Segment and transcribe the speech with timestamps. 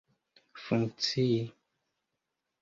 [0.63, 1.37] funkcii